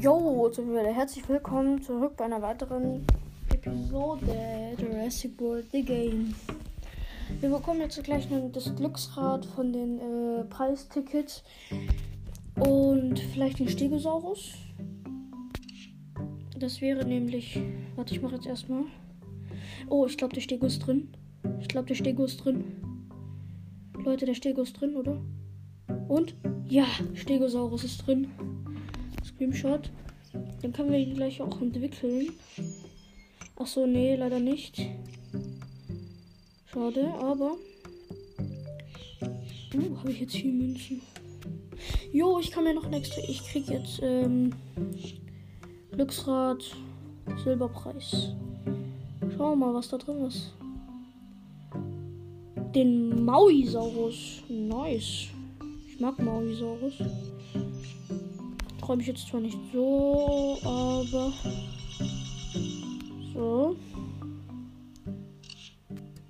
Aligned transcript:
Jo, 0.00 0.50
so 0.52 0.62
wieder 0.68 0.92
herzlich 0.92 1.26
willkommen 1.28 1.80
zurück 1.80 2.16
bei 2.16 2.26
einer 2.26 2.42
weiteren 2.42 3.06
Episode 3.48 4.76
Jurassic 4.78 5.40
World 5.40 5.66
The 5.72 5.82
Game. 5.82 6.34
Wir 7.40 7.48
bekommen 7.48 7.80
jetzt 7.80 8.02
gleich 8.04 8.28
das 8.52 8.76
Glücksrad 8.76 9.46
von 9.46 9.72
den 9.72 9.98
äh, 9.98 10.44
Preistickets 10.44 11.42
und 12.56 13.18
vielleicht 13.18 13.58
den 13.58 13.68
Stegosaurus. 13.68 14.54
Das 16.58 16.80
wäre 16.82 17.04
nämlich. 17.06 17.58
Warte, 17.94 18.14
ich 18.14 18.20
mache 18.20 18.34
jetzt 18.34 18.46
erstmal. 18.46 18.84
Oh, 19.88 20.04
ich 20.06 20.18
glaube, 20.18 20.34
der 20.34 20.42
Stego 20.42 20.66
ist 20.66 20.80
drin. 20.80 21.08
Ich 21.60 21.68
glaube, 21.68 21.88
der 21.88 21.94
Stego 21.94 22.24
ist 22.24 22.44
drin. 22.44 22.64
Leute, 24.04 24.26
der 24.26 24.34
Stego 24.34 24.62
ist 24.62 24.78
drin, 24.78 24.94
oder? 24.94 25.20
Und? 26.08 26.34
Ja, 26.68 26.86
Stegosaurus 27.14 27.84
ist 27.84 28.06
drin. 28.06 28.28
Screenshot. 29.36 29.90
Dann 30.62 30.72
können 30.72 30.90
wir 30.90 30.98
ihn 30.98 31.14
gleich 31.14 31.40
auch 31.42 31.60
entwickeln. 31.60 32.30
Ach 33.56 33.66
so, 33.66 33.86
nee, 33.86 34.16
leider 34.16 34.40
nicht. 34.40 34.80
Schade, 36.66 37.12
aber. 37.20 37.56
Oh, 39.74 39.98
habe 39.98 40.10
ich 40.10 40.20
jetzt 40.20 40.36
vier 40.36 40.52
Münzen. 40.52 41.02
Jo, 42.12 42.38
ich 42.38 42.50
kann 42.50 42.64
mir 42.64 42.74
noch 42.74 42.86
ein 42.86 42.92
extra. 42.94 43.20
Ich 43.28 43.44
krieg 43.44 43.68
jetzt 43.68 44.00
ähm, 44.02 44.54
Glücksrad 45.92 46.64
Silberpreis. 47.44 48.32
Schauen 49.36 49.58
wir 49.58 49.66
mal, 49.66 49.74
was 49.74 49.88
da 49.88 49.98
drin 49.98 50.24
ist. 50.24 50.54
Den 52.74 53.24
Mauisaurus. 53.24 54.42
Nice. 54.48 55.28
Ich 55.88 56.00
mag 56.00 56.18
Mauisaurus. 56.18 56.94
Träume 58.86 59.02
ich 59.02 59.08
jetzt 59.08 59.26
zwar 59.26 59.40
nicht 59.40 59.58
so, 59.72 60.58
aber. 60.62 61.32
So. 63.34 63.76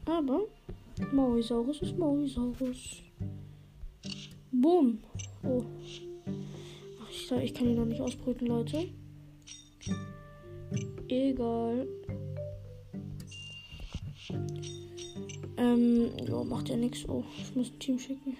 Aber. 0.06 0.40
Maurisaurus 1.12 1.82
ist 1.82 1.98
Maurisaurus. 1.98 3.02
Boom. 4.52 5.00
Oh. 5.42 5.64
Ach, 7.02 7.10
ich, 7.10 7.30
ich 7.30 7.52
kann 7.52 7.68
ihn 7.68 7.76
noch 7.76 7.84
nicht 7.84 8.00
ausbrüten, 8.00 8.46
Leute. 8.46 8.88
Egal. 11.08 11.86
Ähm, 15.58 16.10
jo, 16.26 16.42
macht 16.42 16.70
ja 16.70 16.76
nichts. 16.76 17.06
Oh, 17.06 17.22
ich 17.36 17.54
muss 17.54 17.70
ein 17.70 17.78
Team 17.80 17.98
schicken. 17.98 18.38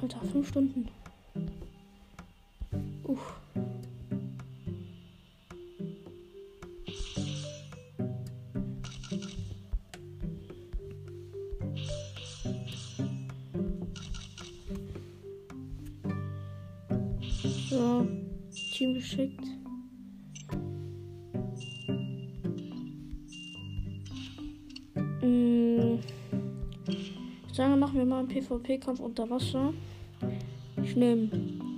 Alter, 0.00 0.22
fünf 0.32 0.48
Stunden. 0.48 0.88
Uff. 3.08 3.40
So, 17.70 18.06
Team 18.72 18.94
geschickt. 18.94 19.40
Mm. 25.22 25.98
Ich 27.48 27.54
sage, 27.54 27.74
machen 27.76 27.96
wir 27.96 28.04
mal 28.04 28.18
einen 28.18 28.28
PvP-Kampf 28.28 29.00
unter 29.00 29.30
Wasser. 29.30 29.72
Ich 30.82 30.94
nehme 30.94 31.30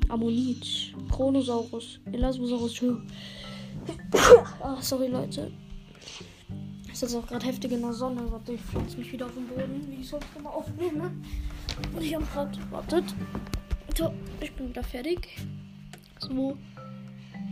Ammonit, 0.08 0.92
Chronosaurus, 1.10 2.00
Elasmosaurus. 2.12 2.80
Ah, 4.62 4.80
sorry 4.80 5.08
Leute. 5.08 5.50
Ist 6.92 7.02
jetzt 7.02 7.14
auch 7.14 7.26
gerade 7.26 7.46
heftig 7.46 7.72
in 7.72 7.80
der 7.80 7.92
Sonne. 7.92 8.20
Warte, 8.30 8.52
ich 8.52 8.60
pflanze 8.60 8.98
mich 8.98 9.12
wieder 9.12 9.26
auf 9.26 9.34
den 9.34 9.46
Boden, 9.46 9.86
wie 9.88 10.00
ich 10.00 10.08
sonst 10.08 10.26
immer 10.38 10.52
aufnehme. 10.52 11.10
Und 11.94 12.02
ich 12.02 12.14
habe 12.14 12.24
gerade. 12.26 12.58
Wartet. 12.70 13.14
So, 13.96 14.12
ich 14.40 14.52
bin 14.52 14.68
wieder 14.68 14.82
fertig. 14.82 15.38
So. 16.18 16.56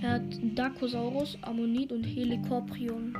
Er 0.02 0.12
hat 0.12 0.22
Dakosaurus, 0.54 1.38
Ammonit 1.42 1.92
und 1.92 2.04
Helicoprion. 2.04 3.14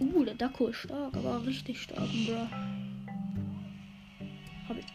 Uh, 0.00 0.24
der 0.24 0.34
Dako 0.34 0.68
ist 0.68 0.76
stark, 0.76 1.16
aber 1.16 1.44
richtig 1.46 1.80
stark, 1.80 2.08
bro. 2.26 2.46
Hab 4.68 4.76
ich. 4.76 4.86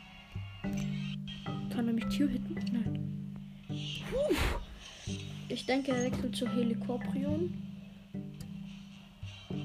Kann 1.73 1.87
er 1.87 1.93
mich 1.93 2.07
Ich 5.51 5.65
denke, 5.65 5.91
er 5.91 6.05
wechselt 6.05 6.33
zu 6.33 6.47
Helicoprion. 6.47 7.53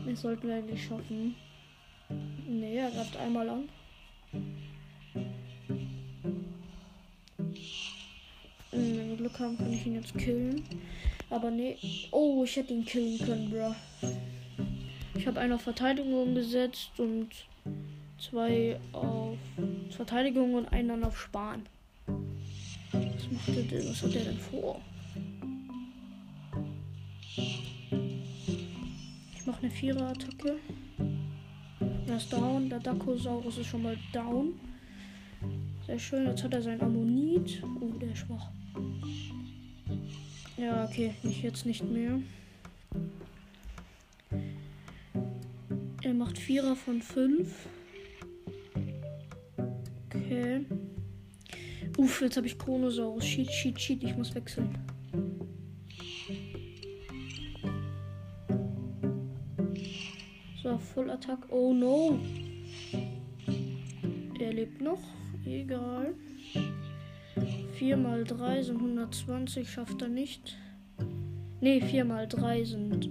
Das 0.04 0.20
sollten 0.20 0.48
wir 0.48 0.56
eigentlich 0.56 0.84
schaffen. 0.84 1.36
Nee, 2.48 2.78
er 2.78 2.90
greift 2.90 3.16
einmal 3.16 3.48
an. 3.48 3.68
Wenn 8.72 9.10
wir 9.10 9.16
Glück 9.16 9.38
haben, 9.38 9.56
kann 9.56 9.72
ich 9.72 9.86
ihn 9.86 9.94
jetzt 9.94 10.18
killen. 10.18 10.64
Aber 11.30 11.52
nee. 11.52 11.76
Oh, 12.10 12.42
ich 12.42 12.56
hätte 12.56 12.74
ihn 12.74 12.84
killen 12.84 13.18
können, 13.24 13.50
bro. 13.50 13.74
Ich 15.14 15.24
habe 15.24 15.38
einen 15.38 15.52
auf 15.52 15.62
Verteidigung 15.62 16.34
gesetzt 16.34 16.90
und 16.98 17.28
zwei 18.18 18.80
auf 18.92 19.38
Verteidigung 19.90 20.54
und 20.54 20.66
einen 20.72 20.88
dann 20.88 21.04
auf 21.04 21.16
Sparen. 21.16 21.64
Was 22.06 23.30
macht 23.30 23.56
der 23.56 23.62
denn? 23.62 23.88
Was 23.88 24.02
hat 24.02 24.14
der 24.14 24.24
denn 24.24 24.38
vor? 24.38 24.80
Mache 29.56 29.64
eine 29.64 29.74
Vierer-Attacke. 29.74 30.56
Er 32.06 32.16
ist 32.18 32.30
down. 32.30 32.68
Der 32.68 32.78
Dakosaurus 32.78 33.56
ist 33.56 33.68
schon 33.68 33.84
mal 33.84 33.96
down. 34.12 34.60
Sehr 35.86 35.98
schön. 35.98 36.26
Jetzt 36.26 36.44
hat 36.44 36.52
er 36.52 36.60
sein 36.60 36.78
Ammonit. 36.82 37.62
Oh, 37.80 37.88
der 37.98 38.12
ist 38.12 38.18
schwach. 38.18 38.50
Ja, 40.58 40.84
okay. 40.84 41.14
Nicht 41.22 41.42
jetzt 41.42 41.64
nicht 41.64 41.82
mehr. 41.90 42.20
Er 46.02 46.12
macht 46.12 46.36
Vierer 46.36 46.76
von 46.76 47.00
fünf. 47.00 47.66
Okay. 50.14 50.66
Uff, 51.96 52.20
jetzt 52.20 52.36
habe 52.36 52.46
ich 52.46 52.58
Chronosaurus. 52.58 53.24
Cheat, 53.24 53.48
cheat, 53.48 53.76
cheat. 53.76 54.02
Ich 54.02 54.14
muss 54.18 54.34
wechseln. 54.34 54.68
So, 60.66 60.78
Full 60.78 61.10
Attack. 61.10 61.38
Oh 61.50 61.72
no. 61.72 62.18
Er 64.40 64.52
lebt 64.52 64.80
noch. 64.80 64.98
Egal. 65.44 66.16
4 67.74 67.96
mal 67.96 68.24
3 68.24 68.62
sind 68.62 68.78
120. 68.78 69.70
Schafft 69.70 70.02
er 70.02 70.08
nicht. 70.08 70.58
Ne, 71.60 71.80
4 71.80 72.04
mal 72.04 72.26
3 72.26 72.64
sind. 72.64 73.08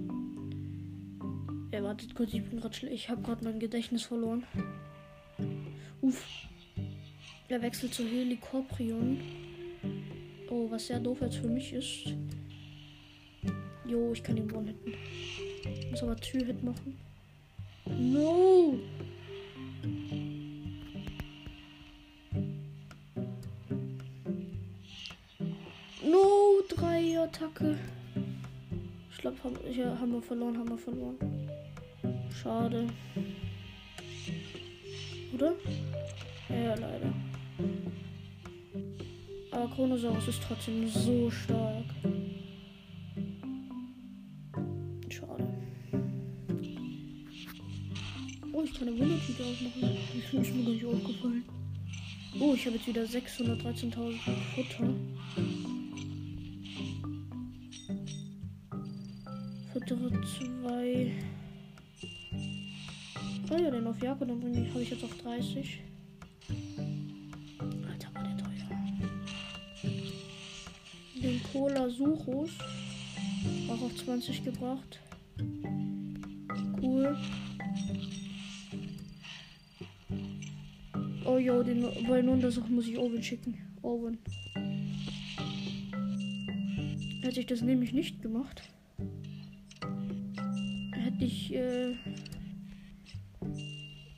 Er 1.70 1.82
wartet 1.82 2.14
kurz. 2.14 2.34
Ich 2.34 2.44
bin 2.44 2.60
gerade. 2.60 2.88
Ich 2.90 3.08
habe 3.08 3.22
gerade 3.22 3.42
mein 3.42 3.58
Gedächtnis 3.58 4.02
verloren. 4.02 4.44
Uff. 6.02 6.26
Er 7.48 7.62
wechselt 7.62 7.94
zu 7.94 8.04
Helicoprion. 8.04 9.18
Oh, 10.50 10.70
was 10.70 10.88
sehr 10.88 11.00
doof 11.00 11.22
jetzt 11.22 11.36
für 11.36 11.48
mich 11.48 11.72
ist. 11.72 12.12
Jo, 13.86 14.12
ich 14.12 14.22
kann 14.22 14.36
ihn 14.36 14.52
one-hitten. 14.52 14.92
Muss 15.90 16.02
aber 16.02 16.16
Tür-Hit 16.16 16.62
machen. 16.62 17.05
No! 17.86 18.78
No, 26.02 26.62
drei 26.68 27.18
Attacke. 27.18 27.78
Ich 29.10 29.18
glaube, 29.18 29.36
haben, 29.44 29.56
ja, 29.72 29.98
haben 29.98 30.12
wir 30.12 30.22
verloren, 30.22 30.58
haben 30.58 30.68
wir 30.70 30.78
verloren. 30.78 31.16
Schade. 32.30 32.88
Oder? 35.34 35.52
Ja, 36.48 36.74
leider. 36.74 37.12
Aber 39.50 39.68
Chronosaurus 39.74 40.28
ist 40.28 40.42
trotzdem 40.46 40.88
so 40.88 41.30
stark. 41.30 41.84
Oh, 48.56 48.62
ich 48.64 48.72
kann 48.72 48.88
eine 48.88 48.98
Wundertüte 48.98 49.44
aufmachen. 49.44 49.98
Die 50.14 50.36
ist 50.38 50.54
mir 50.54 50.64
gar 50.64 50.72
nicht 50.72 50.86
aufgefallen. 50.86 51.44
Oh, 52.40 52.54
ich 52.54 52.64
habe 52.64 52.76
jetzt 52.76 52.86
wieder 52.86 53.02
613.000 53.02 54.16
Futter. 54.54 54.94
Füttere 59.74 60.10
zwei. 60.22 61.12
Oh 63.50 63.56
ja, 63.58 63.70
den 63.70 63.86
auf 63.86 64.02
Jagd, 64.02 64.22
dann 64.22 64.30
habe 64.30 64.82
ich 64.82 64.90
jetzt 64.90 65.04
auf 65.04 65.14
30. 65.18 65.80
Alter, 67.58 68.14
war 68.14 68.22
der 68.24 68.38
teuer. 71.22 71.40
Cola 71.52 71.90
Suchus. 71.90 72.52
Auch 73.68 73.82
auf 73.82 73.94
20 73.96 74.44
gebracht. 74.44 74.98
Cool. 76.80 77.14
Oh 81.26 81.38
jo, 81.38 81.62
den 81.62 81.80
nun 81.80 82.40
das 82.40 82.56
muss 82.68 82.86
ich 82.86 82.98
Owen 82.98 83.22
schicken. 83.22 83.58
Owen. 83.82 84.18
Hätte 87.22 87.40
ich 87.40 87.46
das 87.46 87.62
nämlich 87.62 87.92
nicht 87.92 88.22
gemacht, 88.22 88.62
hätte 90.92 91.24
ich 91.24 91.52
äh, 91.52 91.94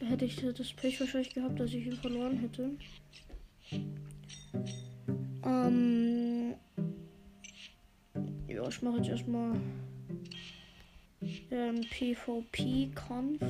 hätte 0.00 0.26
ich 0.26 0.36
das 0.36 0.72
Pech 0.74 1.00
wahrscheinlich 1.00 1.32
gehabt, 1.32 1.58
dass 1.58 1.72
ich 1.72 1.86
ihn 1.86 1.96
verloren 1.96 2.38
hätte. 2.38 2.70
Ähm, 5.44 6.54
ja, 8.46 8.68
ich 8.68 8.82
mache 8.82 8.98
jetzt 8.98 9.08
erstmal 9.08 9.58
ähm, 11.50 11.80
PvP-Kampf. 11.80 13.42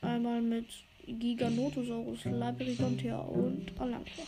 Einmal 0.00 0.42
mit 0.42 0.66
Giganotosaurus, 1.06 2.24
Labyrinthodontia 2.24 3.18
und 3.18 3.72
Alanqa. 3.78 4.22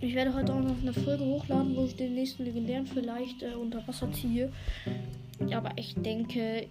Ich 0.00 0.14
werde 0.14 0.32
heute 0.32 0.54
auch 0.54 0.60
noch 0.60 0.80
eine 0.80 0.92
Folge 0.92 1.24
hochladen, 1.24 1.74
wo 1.74 1.84
ich 1.84 1.96
den 1.96 2.14
nächsten 2.14 2.44
legendären 2.44 2.86
vielleicht 2.86 3.42
äh, 3.42 3.54
unter 3.54 3.86
Wasser 3.88 4.10
ziehe. 4.12 4.52
Aber 5.52 5.72
ich 5.76 5.94
denke, 5.94 6.68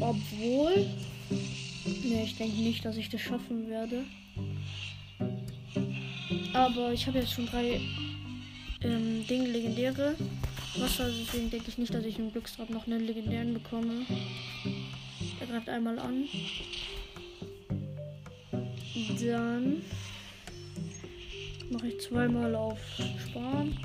obwohl. 0.00 0.86
Ne, 2.04 2.22
ich 2.24 2.36
denke 2.36 2.56
nicht, 2.56 2.84
dass 2.84 2.96
ich 2.96 3.10
das 3.10 3.20
schaffen 3.20 3.68
werde. 3.68 4.04
Aber 6.54 6.92
ich 6.92 7.06
habe 7.06 7.18
jetzt 7.18 7.32
schon 7.32 7.46
drei 7.46 7.80
ähm, 8.82 9.26
Dinge 9.28 9.48
legendäre 9.48 10.14
Wasser, 10.76 11.08
deswegen 11.08 11.50
denke 11.50 11.68
ich 11.68 11.78
nicht, 11.78 11.92
dass 11.92 12.04
ich 12.04 12.18
im 12.18 12.32
Glücksrad 12.32 12.70
noch 12.70 12.86
einen 12.86 13.06
legendären 13.06 13.54
bekomme. 13.54 14.06
Greift 15.54 15.68
einmal 15.68 15.96
an. 16.00 16.24
Dann 19.20 19.82
mache 21.70 21.86
ich 21.86 22.00
zweimal 22.00 22.52
auf 22.56 22.80
Sparen. 23.24 23.78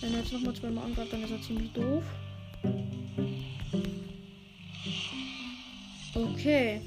Wenn 0.00 0.14
er 0.14 0.18
jetzt 0.18 0.32
nochmal 0.32 0.54
zweimal 0.54 0.84
angreift, 0.86 1.12
dann 1.12 1.22
ist 1.22 1.30
er 1.30 1.42
ziemlich 1.42 1.70
doof. 1.74 2.02
Okay. 6.12 6.80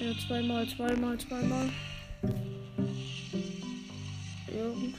Ja, 0.00 0.18
zweimal, 0.26 0.66
zweimal, 0.66 1.16
zweimal. 1.18 1.68
Ja, 4.52 4.68
gut. 4.74 4.94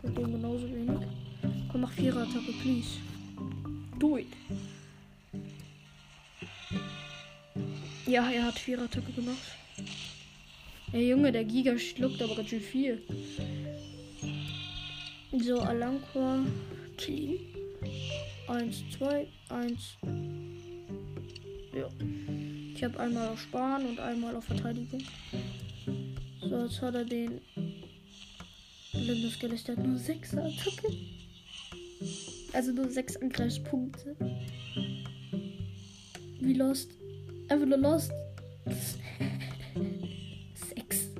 Bei 0.00 0.10
dem 0.10 0.30
genauso 0.30 0.70
wenig. 0.70 1.08
Komm, 1.72 1.80
mach 1.80 1.90
Vierer-Attacke, 1.90 2.52
please. 2.62 3.00
Do 3.98 4.18
it. 4.18 4.28
Ja, 8.06 8.30
er 8.30 8.44
hat 8.44 8.58
Vierer-Attacke 8.58 9.12
gemacht. 9.12 9.36
Ey, 10.92 11.10
Junge, 11.10 11.32
der 11.32 11.44
Giga 11.44 11.76
schluckt 11.76 12.22
aber 12.22 12.36
ganz 12.36 12.50
schön 12.50 12.60
viel. 12.60 13.02
So, 15.32 15.58
Alanqua. 15.58 16.46
Clean. 16.96 17.38
Eins, 18.46 18.84
zwei, 18.96 19.26
eins. 19.48 19.96
Ja. 21.74 21.88
Ich 22.74 22.84
habe 22.84 23.00
einmal 23.00 23.28
auf 23.28 23.40
Sparen 23.40 23.86
und 23.86 23.98
einmal 23.98 24.36
auf 24.36 24.44
Verteidigung. 24.44 25.02
So, 26.40 26.62
jetzt 26.62 26.80
hat 26.80 26.94
er 26.94 27.04
den 27.04 27.40
Limbus 28.92 29.38
der 29.38 29.76
hat 29.76 29.84
nur 29.84 29.98
6 29.98 30.34
Attacke. 30.34 30.96
Also 32.52 32.72
nur 32.72 32.88
6 32.88 33.16
Angriffspunkte. 33.16 34.16
Wie 36.40 36.54
lost. 36.54 36.95
Einfach 37.48 37.66
nur 37.66 37.78
lost. 37.78 38.12
6. 40.74 41.10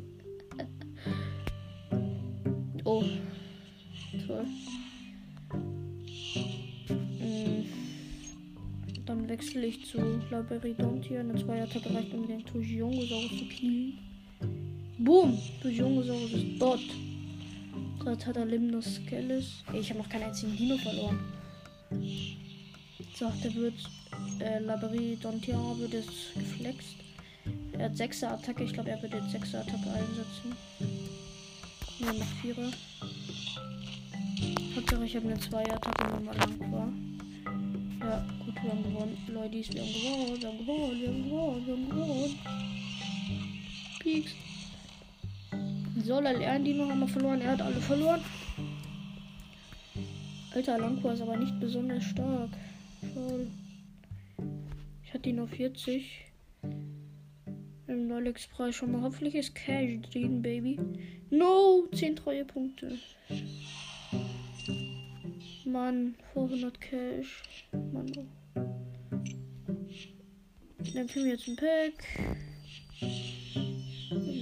oh. 2.85 3.05
Toll. 4.27 4.47
Mm. 7.21 7.65
Dann 9.05 9.29
wechsle 9.29 9.67
ich 9.67 9.85
zu 9.87 9.99
Labyrinthia. 10.31 11.21
Eine 11.21 11.37
Zweiattacke 11.37 11.95
reicht, 11.95 12.13
um 12.13 12.27
den 12.27 12.45
Tujiongosaurus 12.45 13.39
zu 13.39 13.45
killen. 13.47 13.99
Boom! 14.99 15.39
Tujiongosaurus 15.63 16.33
ist 16.33 16.59
dort. 16.59 16.81
Dort 18.05 18.27
hat 18.27 18.37
er 18.37 18.47
Limnos 18.47 18.97
Skellis. 18.97 19.63
Ich 19.73 19.91
habe 19.91 20.01
noch 20.01 20.09
keinen 20.09 20.25
einzigen 20.25 20.57
Dino 20.57 20.77
verloren. 20.77 21.21
So, 23.15 23.31
der 23.43 23.55
wird 23.55 23.75
äh, 24.41 24.59
Labyrinthia 24.61 25.59
wird 25.79 25.93
jetzt 25.93 26.35
geflext. 26.35 26.97
Er 27.73 27.87
hat 27.87 27.93
6er 27.93 28.27
Attacke. 28.27 28.65
Ich 28.65 28.73
glaube, 28.73 28.91
er 28.91 29.03
wird 29.03 29.13
jetzt 29.15 29.35
6er 29.35 29.61
Attacke 29.61 29.91
einsetzen. 29.91 30.57
Nur 32.01 32.13
noch 32.13 32.27
4er. 32.43 32.73
Hauptsache, 34.75 35.05
ich 35.05 35.17
habe 35.17 35.27
eine 35.27 35.37
2er 35.37 35.73
Attacke 35.73 36.11
nochmal 36.11 36.37
war. 36.71 36.89
Ja, 38.01 38.25
gut, 38.45 38.55
wir 38.63 38.71
haben 38.71 38.83
gewonnen. 38.83 39.17
Leute, 39.29 39.53
wir 39.53 39.83
haben 39.83 39.93
gewonnen, 39.93 40.41
wir 40.41 40.49
haben 40.49 40.59
gewonnen, 40.59 41.01
wir 41.01 41.09
haben 41.09 41.25
gewonnen, 41.25 41.67
wir 41.67 41.75
haben 41.75 41.89
gewonnen. 41.89 42.39
Peaks. 44.01 44.33
Soll 46.05 46.27
er 46.27 46.35
lernen, 46.35 46.65
die 46.65 46.75
noch 46.75 46.91
einmal 46.91 47.09
verloren. 47.09 47.41
Er 47.41 47.53
hat 47.53 47.63
alle 47.63 47.81
verloren. 47.81 48.21
Alter, 50.55 50.79
Lanko 50.79 51.11
ist 51.11 51.21
aber 51.21 51.37
nicht 51.37 51.59
besonders 51.59 52.05
stark. 52.05 52.51
Voll. 53.13 53.47
Auf 55.27 55.51
40. 55.51 56.25
Im 57.89 58.07
Neulex-Preis 58.07 58.77
schon 58.77 58.93
mal. 58.93 59.03
Hoffentlich 59.03 59.35
ist 59.35 59.57
Cash 59.57 60.01
drin, 60.03 60.41
Baby. 60.41 60.79
No! 61.31 61.89
10 61.93 62.15
treue 62.15 62.45
Punkte. 62.45 62.97
Mann, 65.65 66.15
400 66.33 66.81
Cash. 66.81 67.43
Mann. 67.93 68.13
Dann 70.95 71.07
kriegen 71.09 71.25
wir 71.25 71.33
jetzt 71.33 71.49
ein 71.49 71.57
Pack. 71.57 72.05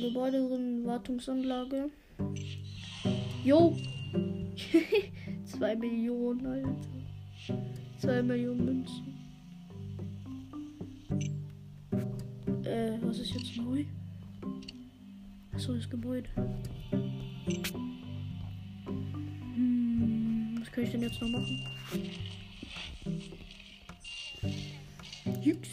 Gebäude 0.03 0.47
drin, 0.47 0.85
Wartungsanlage. 0.85 1.89
Jo! 3.43 3.75
2 5.47 5.77
Millionen, 5.77 6.47
Alter. 6.47 7.59
2 8.01 8.23
Millionen 8.23 8.65
Münzen. 8.67 9.14
Äh, 12.75 12.99
was 13.03 13.21
ist 13.21 13.33
jetzt 13.33 13.57
neu? 13.57 13.85
Achso, 15.53 15.75
das 15.77 15.89
Gebäude. 15.89 16.29
Hm, 19.55 20.59
was 20.59 20.73
kann 20.73 20.83
ich 20.83 20.91
denn 20.91 21.03
jetzt 21.03 21.23
noch 21.23 21.29
machen? 21.29 21.65
Jux. 25.41 25.69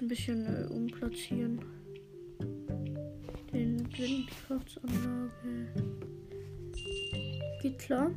Ein 0.00 0.08
bisschen 0.08 0.46
äh, 0.46 0.66
umplatzieren. 0.72 1.60
Den 3.52 3.86
Windkraftsanlage. 3.98 5.30
Geht 7.60 7.78
klar. 7.78 8.10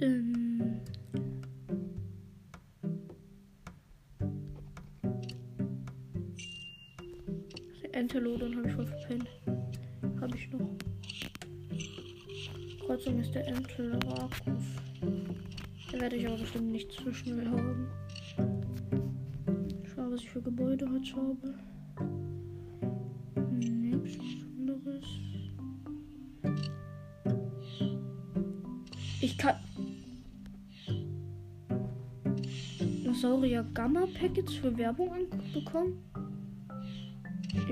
Ähm. 0.00 0.80
Enterlodon 7.92 8.56
habe 8.56 8.68
ich 8.68 8.74
voll 8.74 8.86
verpennt. 8.86 9.28
Habe 10.20 10.36
ich 10.36 10.50
noch. 10.50 10.76
Kreuzung 12.86 13.18
ist 13.20 13.34
der 13.34 13.46
Entelracus. 13.48 14.64
Den 15.96 16.02
werde 16.02 16.16
ich 16.16 16.26
aber 16.26 16.36
bestimmt 16.36 16.72
nicht 16.72 16.92
zu 16.92 17.14
schnell 17.14 17.48
haben. 17.48 17.88
Schau, 19.86 20.10
was 20.10 20.20
ich 20.20 20.28
für 20.28 20.42
Gebäude 20.42 20.86
heute 20.90 21.16
habe. 21.16 21.54
Nichts 23.50 24.18
anderes. 24.58 25.04
Ich 29.22 29.38
kann. 29.38 29.54
Saurier 33.14 33.64
Gamma 33.72 34.06
Packets 34.20 34.52
für 34.52 34.76
Werbung 34.76 35.10
bekommen? 35.54 36.04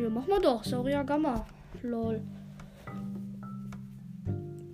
Ja, 0.00 0.08
mach 0.08 0.26
mal 0.26 0.40
doch. 0.40 0.64
Saurier 0.64 1.04
Gamma. 1.04 1.46
Lol. 1.82 2.22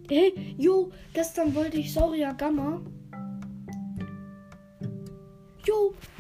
Hey, 0.09 0.54
jo, 0.57 0.92
gestern 1.12 1.52
wollte 1.52 1.78
ich 1.78 1.92
Saurier 1.92 2.33
Gamma. 2.35 2.80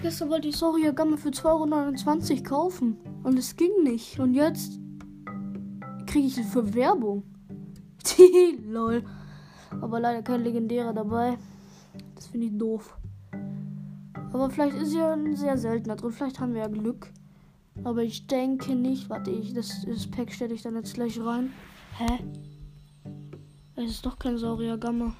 Gestern 0.02 0.30
wollte 0.30 0.48
ich 0.48 0.56
Saurier 0.56 0.92
Gamma 0.92 1.16
für 1.16 1.30
229 1.30 2.44
kaufen. 2.44 2.96
Und 3.22 3.38
es 3.38 3.56
ging 3.56 3.82
nicht. 3.82 4.18
Und 4.18 4.34
jetzt 4.34 4.78
kriege 6.06 6.26
ich 6.26 6.38
es 6.38 6.46
für 6.52 6.74
Werbung. 6.74 7.22
Lol. 8.66 9.04
Aber 9.80 10.00
leider 10.00 10.22
kein 10.22 10.42
legendärer 10.42 10.92
dabei. 10.92 11.38
Das 12.14 12.26
finde 12.26 12.46
ich 12.46 12.58
doof. 12.58 12.96
Aber 14.32 14.50
vielleicht 14.50 14.76
ist 14.76 14.94
ja 14.94 15.12
ein 15.12 15.36
sehr 15.36 15.58
seltener 15.58 15.96
drin. 15.96 16.12
Vielleicht 16.12 16.40
haben 16.40 16.54
wir 16.54 16.62
ja 16.62 16.68
Glück. 16.68 17.12
Aber 17.84 18.02
ich 18.02 18.26
denke 18.26 18.74
nicht. 18.74 19.10
Warte, 19.10 19.30
ich, 19.30 19.54
das, 19.54 19.84
das 19.86 20.10
Pack 20.10 20.32
stelle 20.32 20.54
ich 20.54 20.62
dann 20.62 20.74
jetzt 20.74 20.94
gleich 20.94 21.20
rein. 21.20 21.52
Hä? 21.96 22.18
Es 23.76 23.90
ist 23.90 24.06
doch 24.06 24.18
kein 24.18 24.38
Saurier 24.38 24.76
Gamma. 24.76 25.14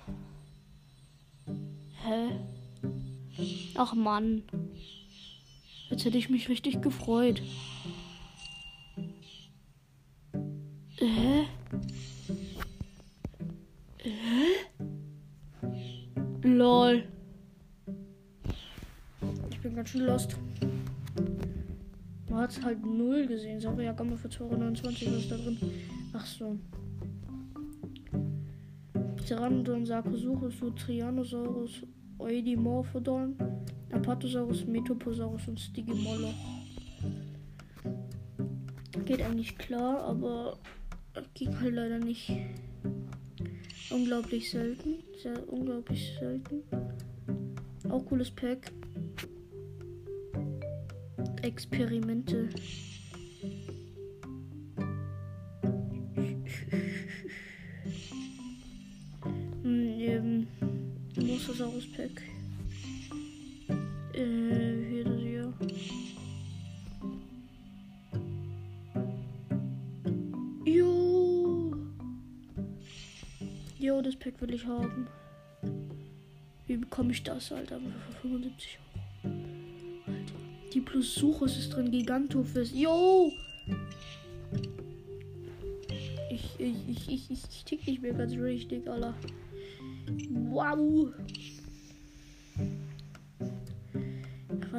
Hä? 2.04 2.40
Ach 3.74 3.94
Mann. 3.94 4.42
Jetzt 5.90 6.04
hätte 6.04 6.18
ich 6.18 6.30
mich 6.30 6.48
richtig 6.48 6.80
gefreut. 6.82 7.42
Hä? 10.96 11.46
Hä? 13.98 14.10
Lol 16.42 17.04
bin 19.70 19.76
ganz 19.76 19.90
schön 19.90 20.06
lost. 20.06 20.36
Man 22.28 22.40
hat 22.40 22.64
halt 22.64 22.84
null 22.84 23.26
gesehen. 23.26 23.60
Sorry, 23.60 23.84
ja, 23.84 23.92
Gamma 23.92 24.16
für 24.16 24.28
229, 24.28 25.08
was 25.14 25.28
da 25.28 25.36
drin? 25.36 25.58
Ach 26.12 26.26
so. 26.26 26.58
Pteranodon, 29.16 29.86
Sarcosuchus, 29.86 30.54
Trianosaurus, 30.76 31.82
Eudimorphodon, 32.20 33.36
Apatosaurus, 33.92 34.66
Metoposaurus 34.66 35.48
und 35.48 35.58
Stigimoloch. 35.58 36.34
Geht 39.04 39.22
eigentlich 39.22 39.56
klar, 39.58 40.00
aber 40.04 40.58
ging 41.34 41.58
halt 41.60 41.74
leider 41.74 41.98
nicht. 41.98 42.30
Unglaublich 43.90 44.50
selten. 44.50 45.02
Sehr 45.22 45.52
unglaublich 45.52 46.12
selten. 46.20 46.62
Auch 47.88 48.04
cooles 48.06 48.30
Pack. 48.30 48.70
Experimente. 51.42 52.48
Mosasaurus 61.60 61.86
Pack. 61.92 62.22
Äh, 64.14 64.88
hier 64.88 65.04
das 65.04 65.20
hier. 65.20 65.52
Jo. 70.64 71.76
Jo, 73.78 74.00
das 74.00 74.16
Pack 74.16 74.40
will 74.40 74.54
ich 74.54 74.64
haben. 74.64 75.06
Wie 76.66 76.78
bekomme 76.78 77.12
ich 77.12 77.22
das, 77.22 77.52
Alter? 77.52 77.78
Für 77.78 78.28
75 78.28 78.78
Euro. 78.78 79.34
Die 80.72 80.80
Plus-Suchus 80.80 81.58
ist 81.58 81.70
drin. 81.70 81.90
Gigantophis. 81.90 82.72
Ich, 82.72 82.86
ich, 86.30 86.88
ich, 86.88 86.88
ich, 86.88 87.30
ich, 87.30 87.30
ich 87.30 87.64
tick 87.64 87.86
nicht 87.86 88.00
mehr 88.00 88.14
ganz 88.14 88.32
richtig, 88.34 88.88
Alter. 88.88 89.14
Wow! 90.30 91.12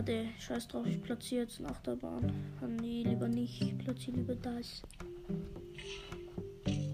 Warte, 0.02 0.26
scheiß 0.40 0.68
drauf, 0.68 0.88
ich 0.88 1.00
platziere 1.00 1.44
jetzt 1.44 1.60
eine 1.60 1.70
Achterbahn. 1.70 2.34
Ah, 2.60 2.66
nee, 2.66 3.04
lieber 3.04 3.28
nicht. 3.28 3.62
Ich 3.62 3.78
platziere 3.78 4.18
lieber 4.18 4.34
das. 4.34 4.82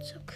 Zack. 0.05 0.33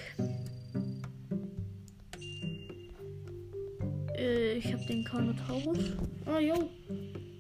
Äh, 4.16 4.54
ich 4.54 4.72
habe 4.72 4.86
den 4.86 5.04
Carnotaurus. 5.04 5.80
Ah, 6.26 6.40
jo. 6.40 6.70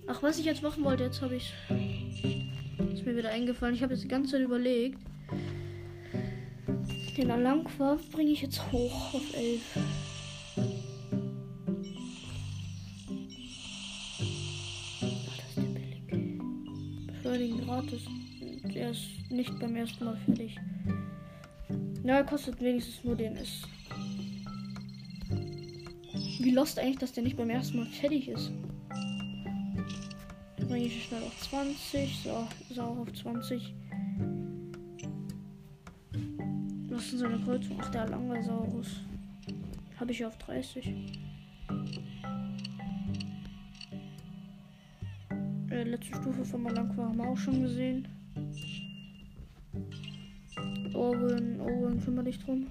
Ach, 0.06 0.22
was 0.22 0.38
ich 0.38 0.44
jetzt 0.44 0.64
machen 0.64 0.84
wollte, 0.84 1.06
jetzt 1.06 1.22
habe 1.22 1.38
ich. 1.38 1.54
Ist 2.94 3.06
mir 3.06 3.16
wieder 3.16 3.30
eingefallen. 3.30 3.74
Ich 3.74 3.84
habe 3.84 3.94
jetzt 3.94 4.04
die 4.04 4.10
ganze 4.10 4.32
Zeit 4.32 4.42
überlegt. 4.42 5.00
Den 7.16 7.32
Alanqua 7.32 7.98
bringe 8.12 8.32
ich 8.32 8.42
jetzt 8.42 8.70
hoch 8.70 9.14
auf 9.14 9.34
11. 9.34 9.62
Beschleunigen 17.32 17.66
gratis. 17.66 18.02
Der 18.74 18.92
ist 18.92 19.08
nicht 19.30 19.58
beim 19.60 19.76
ersten 19.76 20.04
Mal 20.04 20.18
fertig. 20.26 20.58
Na, 22.04 22.18
er 22.18 22.24
kostet 22.26 22.60
wenigstens 22.60 23.04
nur 23.04 23.16
den 23.16 23.38
S. 23.38 23.62
Wie 26.40 26.52
lost 26.52 26.78
eigentlich, 26.78 27.00
dass 27.00 27.14
der 27.14 27.24
nicht 27.24 27.38
beim 27.38 27.50
ersten 27.50 27.78
Mal 27.78 27.86
fertig 27.86 28.28
ist 28.28 28.52
bringe 30.72 30.86
ich 30.86 31.04
schnell 31.04 31.22
auf 31.24 31.38
20. 31.38 32.24
So, 32.24 32.48
so 32.74 32.82
auf 32.82 33.12
20. 33.12 33.76
Was 36.90 37.04
ist 37.04 37.12
denn 37.12 37.20
seine 37.20 37.40
Kreuzung? 37.40 37.78
Ach, 37.82 37.92
der 37.92 38.08
Langosaurus. 38.08 38.88
Habe 40.00 40.12
ich 40.14 40.26
auf 40.26 40.38
30. 40.38 40.94
Äh, 45.82 45.86
letzte 45.86 46.16
Stufe 46.16 46.46
von 46.46 46.62
Malangua 46.62 47.06
haben 47.06 47.18
wir 47.18 47.28
auch 47.28 47.38
schon 47.38 47.64
gesehen. 47.64 48.08
Owen, 50.94 51.60
Owen, 51.60 52.00
kümmere 52.00 52.26
dich 52.26 52.38
drum. 52.38 52.68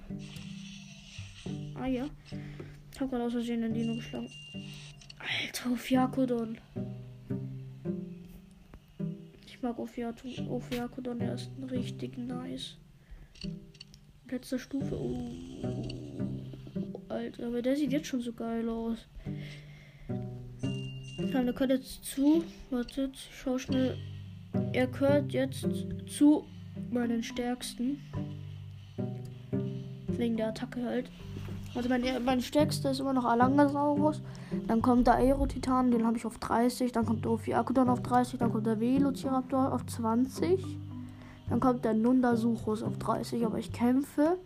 Ah 1.74 1.86
ja. 1.88 2.08
Ich 2.92 3.00
habe 3.00 3.10
gerade 3.10 3.24
aus 3.24 3.32
Versehen 3.32 3.62
den 3.62 3.74
Dino 3.74 3.96
geschlagen. 3.96 4.30
Alter, 5.18 5.70
auf 5.72 5.90
Yakodon. 5.90 6.58
Ich 9.44 9.60
mag 9.60 9.76
Ophiakodon, 9.78 11.18
der 11.18 11.34
ist 11.34 11.50
richtig 11.68 12.16
nice. 12.16 12.76
Letzte 14.30 14.58
Stufe. 14.58 14.96
Oh, 14.96 15.28
Alter, 17.08 17.48
aber 17.48 17.60
der 17.60 17.74
sieht 17.74 17.92
jetzt 17.92 18.06
schon 18.06 18.20
so 18.20 18.32
geil 18.32 18.68
aus. 18.68 19.08
Dann, 21.32 21.46
der 21.46 21.54
gehört 21.54 21.70
jetzt 21.70 22.04
zu. 22.04 22.42
Wartet, 22.70 23.16
schau 23.32 23.58
schnell. 23.58 23.96
Er 24.72 24.86
gehört 24.88 25.32
jetzt 25.32 25.66
zu 26.06 26.44
meinen 26.90 27.22
stärksten. 27.22 28.00
Wegen 30.08 30.36
der 30.36 30.48
Attacke 30.48 30.84
halt. 30.84 31.10
Also 31.74 31.88
mein, 31.88 32.02
mein 32.24 32.40
stärkster 32.40 32.90
ist 32.90 33.00
immer 33.00 33.12
noch 33.12 33.24
Alangasaurus. 33.24 34.22
Dann 34.66 34.82
kommt 34.82 35.06
der 35.06 35.14
Aerotitan, 35.14 35.92
den 35.92 36.04
habe 36.04 36.16
ich 36.16 36.26
auf 36.26 36.38
30. 36.38 36.90
Dann 36.90 37.06
kommt 37.06 37.24
der 37.24 37.32
Ophiakodon 37.32 37.88
auf 37.88 38.02
30. 38.02 38.40
Dann 38.40 38.50
kommt 38.50 38.66
der 38.66 38.80
Velociraptor 38.80 39.72
auf 39.72 39.86
20. 39.86 40.64
Dann 41.48 41.60
kommt 41.60 41.84
der 41.84 41.94
Nundasuchus 41.94 42.82
auf 42.82 42.98
30. 42.98 43.46
Aber 43.46 43.58
ich 43.58 43.72
kämpfe, 43.72 44.36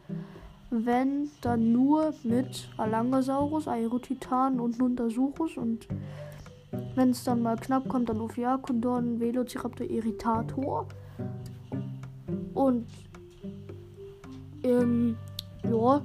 wenn 0.70 1.30
dann 1.40 1.72
nur 1.72 2.12
mit 2.24 2.68
Alangasaurus, 2.76 3.68
Aerotitan 3.68 4.60
und 4.60 4.78
Nundasuchus. 4.78 5.56
Und 5.56 5.88
wenn 6.94 7.10
es 7.10 7.24
dann 7.24 7.42
mal 7.42 7.56
knapp 7.56 7.88
kommt, 7.88 8.08
dann 8.08 8.20
Ophiakodon, 8.20 9.20
Velociraptor, 9.20 9.88
Irritator. 9.88 10.88
Und 12.54 12.86
ähm, 14.62 15.16
ja, 15.64 16.02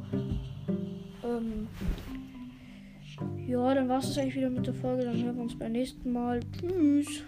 ähm, 1.23 1.67
ja, 3.47 3.73
dann 3.73 3.89
war 3.89 3.99
es 3.99 4.17
eigentlich 4.17 4.35
wieder 4.35 4.49
mit 4.49 4.67
der 4.67 4.73
Folge. 4.73 5.05
Dann 5.05 5.23
hören 5.23 5.35
wir 5.35 5.43
uns 5.43 5.57
beim 5.57 5.71
nächsten 5.71 6.11
Mal. 6.11 6.39
Tschüss. 6.51 7.23